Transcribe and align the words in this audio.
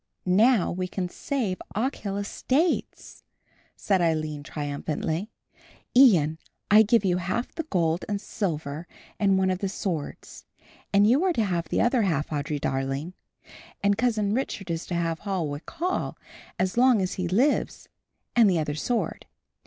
"Now 0.25 0.71
we 0.71 0.87
can 0.87 1.09
save 1.09 1.59
the 1.59 1.79
Ochil 1.79 2.19
estates," 2.19 3.23
said 3.75 4.01
Aline 4.01 4.41
triumphantly. 4.41 5.29
"Ian, 5.95 6.39
I 6.71 6.81
give 6.81 7.05
you 7.05 7.17
half 7.17 7.53
the 7.53 7.67
gold 7.69 8.03
and 8.09 8.19
silver 8.19 8.87
and 9.19 9.37
one 9.37 9.51
of 9.51 9.59
the 9.59 9.69
swords, 9.69 10.43
and 10.91 11.05
you 11.05 11.23
are 11.23 11.33
to 11.33 11.43
have 11.45 11.69
the 11.69 11.81
other 11.81 12.01
half, 12.01 12.29
Audry 12.31 12.59
darling, 12.59 13.13
and 13.83 13.95
Cousin 13.95 14.33
Richard 14.33 14.71
is 14.71 14.87
to 14.87 14.95
have 14.95 15.19
Holwick 15.19 15.69
Hall 15.69 16.17
as 16.57 16.77
long 16.77 16.99
as 16.99 17.13
he 17.13 17.27
lives 17.27 17.87
and 18.35 18.49
the 18.49 18.57
other 18.57 18.73
sword. 18.73 19.27